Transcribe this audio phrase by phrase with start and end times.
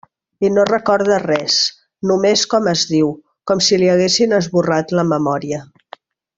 [0.47, 1.57] I no recorda res,
[2.13, 3.13] només com es diu,
[3.51, 5.65] com si li haguessin esborrat la memòria.